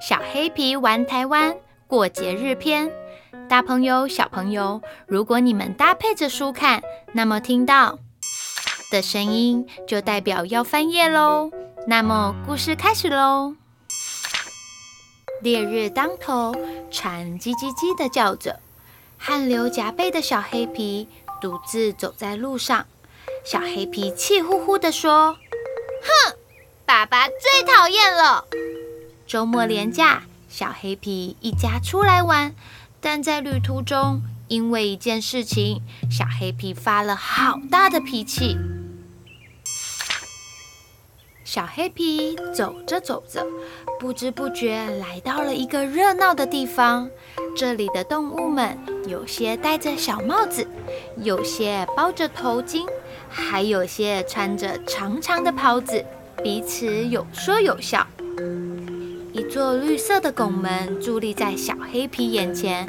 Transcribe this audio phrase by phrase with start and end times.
[0.00, 2.92] 小黑皮玩台湾过节日篇，
[3.48, 7.98] 大朋友小朋友，如果你们搭配着书看，那么听到
[8.90, 11.50] 的声音就代表要翻页喽。
[11.86, 13.54] 那么故事开始喽。
[15.40, 16.54] 烈日当头，
[16.90, 18.60] 蝉叽叽叽的叫着，
[19.16, 21.08] 汗流浃背的小黑皮
[21.40, 22.86] 独自走在路上。
[23.44, 25.32] 小黑皮气呼呼地说
[26.02, 26.36] ：“哼，
[26.84, 28.44] 爸爸最讨厌了。”
[29.26, 32.54] 周末连假，小黑皮一家出来玩，
[33.00, 38.56] 但在旅途中，因为一件事情，小黑皮发了好大的脾气。
[41.44, 43.44] 小黑皮走着走着，
[43.98, 47.10] 不知不觉来到了一个热闹的地方。
[47.56, 50.64] 这里的动物们，有些戴着小帽子，
[51.16, 52.86] 有些包着头巾，
[53.28, 56.04] 还有些穿着长长的袍子，
[56.44, 58.06] 彼此有说有笑。
[59.46, 62.84] 一座绿色的拱门伫立在小黑皮眼前，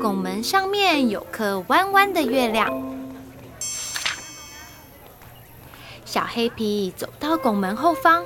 [0.00, 2.68] 拱门上面有颗弯弯的月亮。
[6.04, 8.24] 小黑皮走到拱门后方，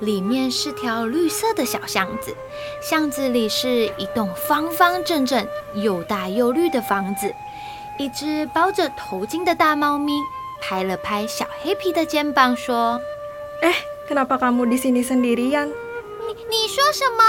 [0.00, 2.34] 里面是条绿色的小巷子，
[2.80, 7.30] 巷子里是一栋方方正正、又大又绿的房子。
[7.98, 10.18] 一只包着头巾的大猫咪
[10.62, 12.98] 拍了拍小黑皮的肩膀，说
[13.60, 13.74] ：“哎
[14.08, 15.68] ，kenapa kamu di sini sendirian？”
[16.28, 17.24] 你说什么？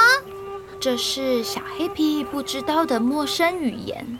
[0.80, 4.20] 这是小黑皮不知道的陌生语言。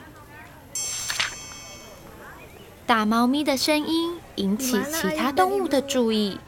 [2.86, 6.38] 大猫咪的声音引起其他动物的注意，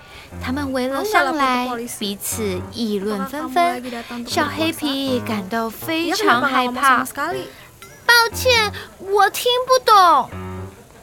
[0.43, 4.27] 它们围了上来，彼此议论纷纷。
[4.27, 7.05] 小黑皮感到非常害怕。
[7.05, 10.31] 抱歉，我听不懂。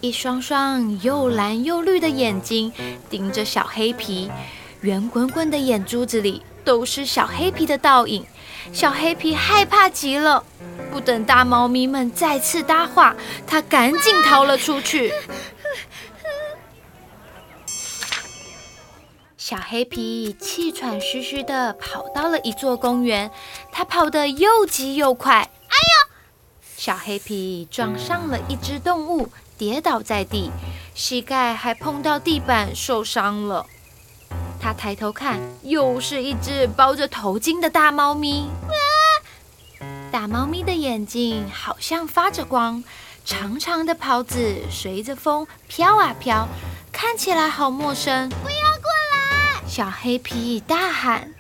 [0.02, 2.72] 一双双又蓝又绿的眼睛
[3.10, 4.30] 盯着小黑皮，
[4.82, 6.42] 圆滚滚的眼珠子里。
[6.70, 8.24] 都是小黑皮的倒影，
[8.72, 10.44] 小黑皮害怕极了。
[10.92, 13.16] 不等大猫咪们再次搭话，
[13.48, 15.12] 它赶紧逃了出去。
[19.36, 23.32] 小黑皮气喘吁吁地跑到了一座公园，
[23.72, 25.38] 它跑得又急又快。
[25.38, 26.12] 哎呦！
[26.78, 30.52] 小黑皮撞上了一只动物，跌倒在地，
[30.94, 33.66] 膝盖还碰到地板，受伤了。
[34.70, 38.48] 他抬头看，又是一只包着头巾的大猫咪。
[40.12, 42.84] 大猫咪的眼睛好像发着光，
[43.26, 46.48] 长长的袍子随着风飘啊飘，
[46.92, 48.30] 看起来好陌生。
[48.30, 49.68] 不要过来！
[49.68, 51.34] 小黑皮大喊。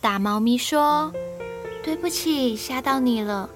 [0.00, 1.12] 大猫咪说
[1.84, 3.50] ：“对不起，吓到你了。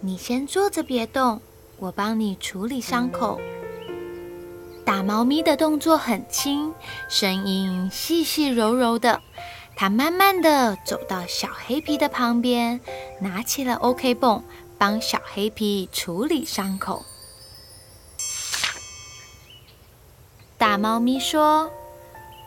[0.00, 1.42] 你先坐着别动，
[1.78, 3.40] 我帮你处理伤口。”
[4.88, 6.72] 大猫咪的动作很轻，
[7.10, 9.20] 声音细细柔柔的。
[9.76, 12.80] 它慢慢地走到小黑皮的旁边，
[13.20, 14.42] 拿起了 OK 绷，
[14.78, 17.04] 帮小黑皮处理伤口。
[20.56, 21.70] 大猫咪说：“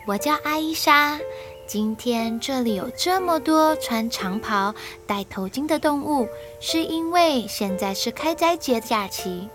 [0.08, 1.20] 我叫阿伊莎，
[1.68, 4.74] 今天这里有这么多穿长袍、
[5.06, 6.26] 戴头巾的动物，
[6.60, 9.48] 是因为现在是开斋节假期。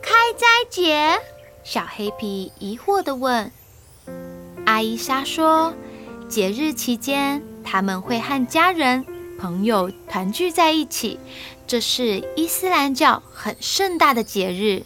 [0.00, 1.20] 开斋节？”
[1.62, 3.52] 小黑皮疑惑地问
[4.66, 5.74] ：“阿伊莎说，
[6.28, 9.04] 节日期间他们会和家人、
[9.38, 11.20] 朋友团聚在一起，
[11.66, 14.84] 这是伊斯兰教很盛大的节日。”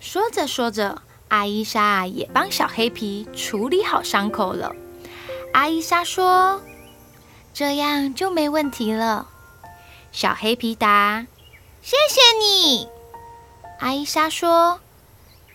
[0.00, 4.74] 说着说着，阿伊莎也帮小黑皮处理好伤口了。
[5.52, 6.60] 阿伊莎说
[7.54, 9.28] ：“这样就没问题了。”
[10.12, 11.26] 小黑皮答
[11.80, 12.88] ：“谢谢你。”
[13.78, 14.80] 阿伊莎说：“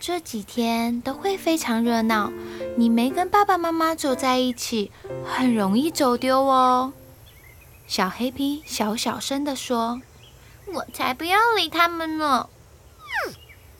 [0.00, 2.32] 这几天都会非常热闹，
[2.76, 4.90] 你没跟爸爸妈妈走在一起，
[5.26, 6.94] 很容易走丢哦。”
[7.86, 10.00] 小黑皮小小声地说
[10.72, 12.48] ：“我才不要理他们呢。”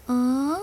[0.09, 0.61] 嗯，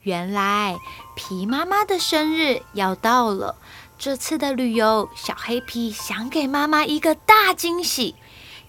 [0.00, 0.78] 原来
[1.14, 3.56] 皮妈妈的生日要到了，
[3.98, 8.14] 这次的旅游，小黑皮想给妈妈一个大惊喜。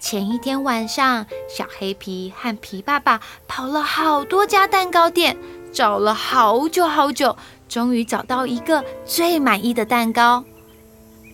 [0.00, 5.36] 前一天晚上，小黑皮和皮爸爸跑了好多家蛋糕店，
[5.72, 7.36] 找了好久好久，
[7.68, 10.44] 终于找到一个最满意的蛋糕。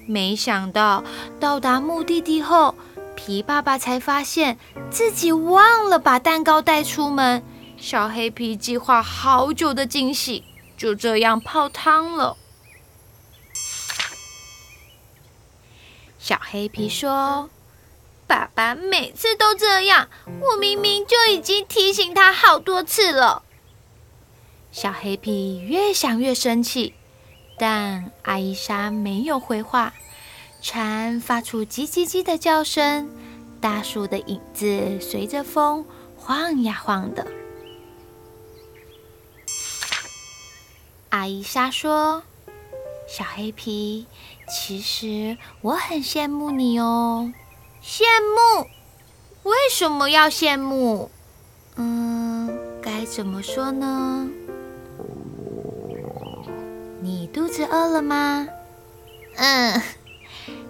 [0.06, 1.05] 没想到
[1.38, 2.75] 到达目的地后，
[3.14, 4.58] 皮爸爸才发现
[4.90, 7.43] 自己忘了把蛋糕带出门。
[7.76, 10.43] 小黑皮计划好久的惊喜
[10.76, 12.37] 就这样泡汤了。
[16.19, 17.50] 小黑皮说。
[18.26, 20.09] 爸爸每次都这样，
[20.41, 23.43] 我明明就已经提醒他好多次了。
[24.73, 26.94] 小黑皮越想越生气，
[27.59, 29.93] 但阿伊莎没有回话。
[30.61, 33.11] 蝉发出叽叽叽的叫声，
[33.61, 35.85] 大树的影子随着风
[36.17, 37.26] 晃呀晃的。
[41.11, 42.23] 阿伊莎说
[43.06, 44.06] ：“小黑皮，
[44.49, 47.31] 其实我很羡慕你哦。
[47.86, 48.00] 羡
[48.34, 48.66] 慕？
[49.42, 51.10] 为什么要羡慕？
[51.76, 54.26] 嗯，该怎么说呢？
[57.02, 58.48] 你肚子饿了吗？
[59.36, 59.82] 嗯。”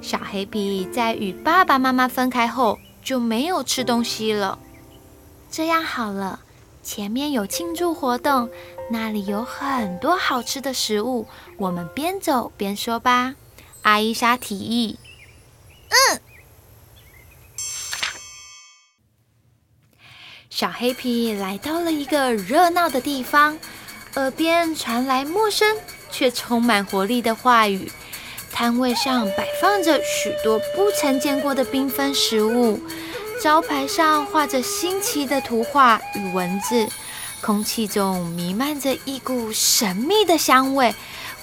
[0.02, 4.58] 小黑皮在与爸爸妈妈分开后就没有吃东西了。
[5.52, 6.40] 这样好了，
[6.82, 8.50] 前面有庆祝活动，
[8.90, 11.28] 那里有很多好吃的食物，
[11.58, 13.37] 我们边走边说吧。
[13.82, 14.99] 阿伊莎提议。
[15.88, 16.20] 嗯。
[20.56, 23.59] 小黑皮来到了一个热闹的地方，
[24.15, 25.77] 耳边传来陌生
[26.12, 27.91] 却充满活力的话语。
[28.53, 32.81] 摊位上摆放着许多不曾见过的缤纷食物，
[33.43, 36.87] 招牌上画着新奇的图画与文字，
[37.41, 40.95] 空气中弥漫着一股神秘的香味，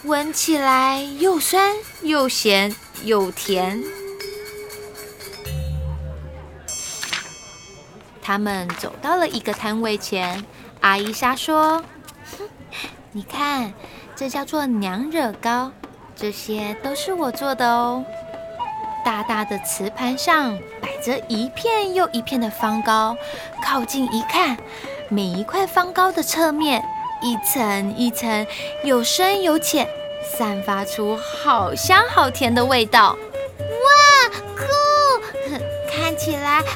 [0.04, 2.74] 闻起来又酸又咸
[3.04, 3.84] 又甜。
[8.22, 10.44] 他们走到了一个摊位前，
[10.82, 11.84] 阿伊莎说
[13.12, 13.74] ：“你看，
[14.16, 15.72] 这叫做娘惹糕。”
[16.16, 18.06] 这些都是我做的哦。
[19.04, 23.18] 大大的瓷盘上摆着一片又一片的方糕，
[23.64, 24.56] 靠近一看，
[25.10, 26.86] 每一块方糕的侧面
[27.24, 28.46] 一层一层，
[28.84, 29.88] 有深有浅，
[30.38, 33.18] 散发出好香好甜的味道。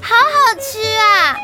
[0.01, 1.37] 好好吃啊！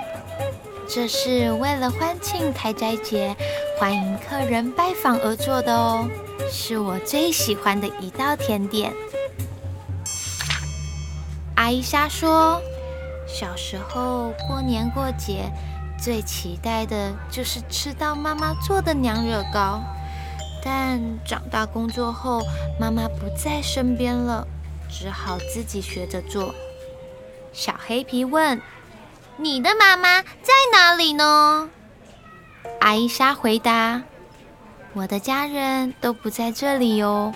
[0.88, 3.36] 这是为了欢庆开斋节，
[3.80, 6.08] 欢迎客人拜访而做的哦。
[6.50, 8.94] 是我最喜欢的一道甜点。
[11.56, 12.62] 阿伊莎说
[13.28, 15.50] ：“小时候过年过节，
[15.98, 19.82] 最期待的就是吃到妈妈做的娘惹糕。
[20.64, 22.42] 但长大工作后，
[22.80, 24.46] 妈妈不在身边了，
[24.90, 26.54] 只好自己学着做。”
[27.53, 28.62] 小黑皮问
[29.38, 31.69] ：“你的妈妈在哪里呢？”
[32.80, 34.01] 阿伊莎回答。
[34.94, 37.33] 我的家人都不在这里哦，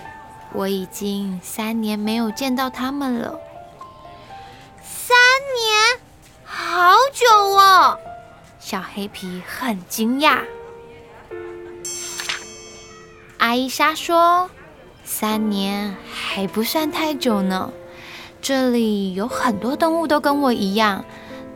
[0.52, 3.38] 我已经三年没有见到他们了。
[4.82, 5.16] 三
[5.54, 6.00] 年，
[6.44, 7.26] 好久
[7.56, 7.98] 哦！
[8.58, 10.40] 小黑皮很惊讶。
[13.38, 14.50] 阿伊莎说
[15.04, 17.72] ：“三年还不算太久呢，
[18.48, 21.04] 这里有很多动物都跟我一样。”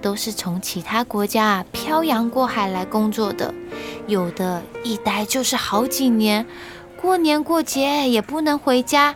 [0.03, 3.55] 都是从其他国家漂洋过海来工作的，
[4.09, 6.47] 有的一待就是好几年，
[7.01, 9.15] 过年过节也不能回家，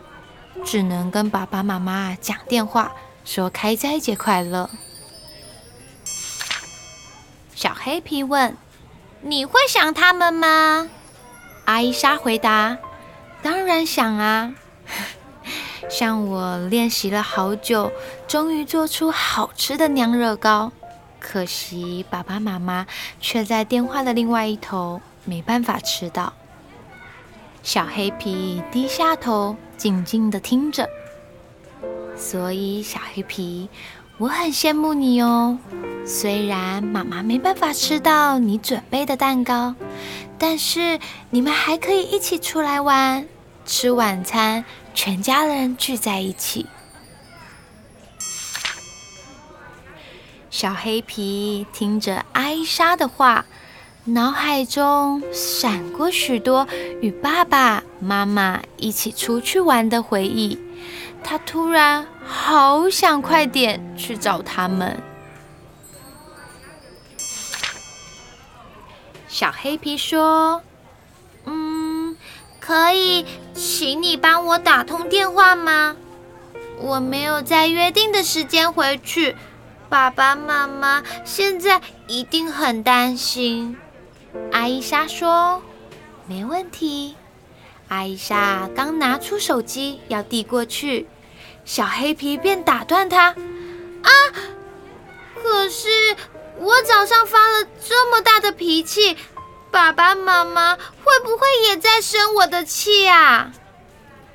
[0.63, 2.93] 只能跟爸爸妈妈讲电话，
[3.25, 4.69] 说开斋节快乐。
[7.55, 8.55] 小黑皮问
[9.21, 10.87] ：“你会想他们吗？”
[11.65, 12.77] 阿伊莎回答
[13.41, 14.53] ：“当然想啊，
[15.89, 17.91] 像我练习了好久。”
[18.27, 20.71] 终于做出好吃的娘惹糕，
[21.19, 22.85] 可惜爸爸妈妈
[23.21, 26.33] 却在电话的另外一头，没办法吃到。
[27.63, 30.87] 小黑皮低下头，静静地听着。
[32.17, 33.69] 所以，小黑皮，
[34.17, 35.57] 我很羡慕你哦。
[36.05, 39.73] 虽然妈妈没办法吃到你准备的蛋糕，
[40.37, 40.99] 但是
[41.29, 43.25] 你们还可以一起出来玩，
[43.65, 44.63] 吃晚餐，
[44.95, 46.65] 全家人聚在一起。
[50.49, 53.45] 小黑皮听着艾莎的话，
[54.05, 56.65] 脑海中闪过许多
[57.01, 60.57] 与爸爸妈妈一起出去玩的回忆。
[61.21, 65.03] 他突然好想快点去找他们。
[69.27, 70.61] 小黑皮说：“，
[72.65, 75.95] 可以，请你帮我打通电话吗？
[76.79, 79.35] 我没有在约定的时间回去。”
[79.87, 83.77] 爸爸妈妈现在一定很担心。
[84.51, 85.61] 阿伊莎说
[86.27, 87.15] ：“没问题。”
[87.87, 91.07] 阿伊莎刚拿出手机要递过去，
[91.65, 93.35] 小黑皮便打断她
[94.01, 94.09] ：“啊！
[95.35, 95.87] 可是
[96.57, 99.15] 我早上发了这么大的脾气，
[99.75, 103.51] 爸爸妈妈会不会也在生我的气啊？”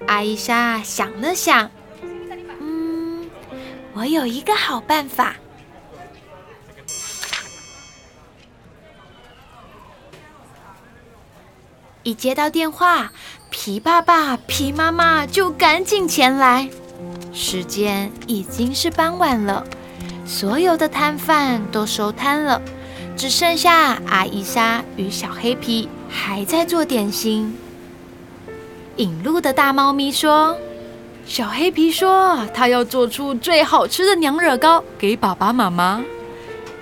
[0.06, 1.70] 阿伊莎想了想。
[2.60, 3.30] 嗯
[3.94, 5.36] 我有一个好办法。
[12.02, 13.10] 一接到电话，
[13.48, 16.68] 皮爸爸、皮妈妈就赶紧前来。
[17.32, 19.64] 时间已经是傍晚了，
[20.26, 22.60] 所有的摊贩都收摊了，
[23.20, 27.54] 只剩下阿伊莎与小黑皮还在做点心。
[28.96, 30.56] 引路的大猫咪说
[31.28, 36.02] ：“小黑皮说，他要做出最好吃的娘惹糕给爸爸妈妈。”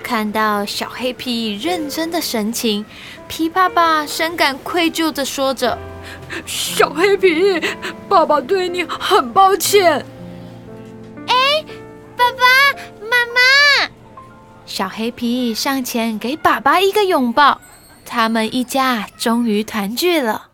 [0.01, 2.85] 看到小黑皮认真的神情，
[3.27, 5.77] 皮爸爸深感愧疚地说着
[6.47, 7.61] ：“小黑皮，
[8.07, 10.05] 爸爸对你很抱歉。”
[14.79, 17.59] 小黑皮上前给爸爸一个拥抱，
[18.05, 20.51] 他们一家终于团聚了。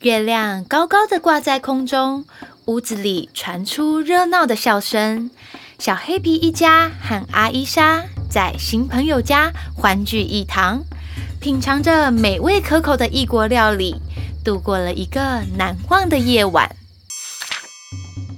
[0.00, 2.24] 月亮高高的挂在空中。
[2.64, 5.30] 屋子里传出热闹的笑声，
[5.78, 10.82] 小黑皮一家和阿伊莎在新朋友家欢聚一堂，
[11.40, 14.02] 品尝着美味可口的异国料理，
[14.44, 16.74] 度过了一个难忘的夜晚。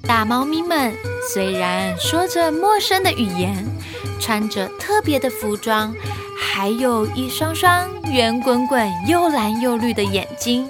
[0.08, 0.96] 大猫咪们
[1.30, 3.62] 虽然说着陌生的语言，
[4.18, 5.94] 穿着特别的服装，
[6.40, 10.66] 还有一双双圆滚滚又蓝又绿的眼睛。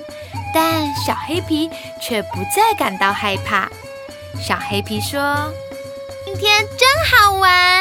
[0.53, 1.71] 但小黑皮
[2.03, 3.69] 却不再感到害怕。
[4.43, 5.53] 小黑皮说
[6.27, 7.78] ：“今天真好玩。”